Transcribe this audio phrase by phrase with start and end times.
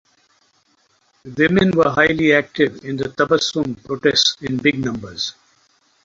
[1.37, 5.35] Women were highly active in the Tabassum protests in big numbers.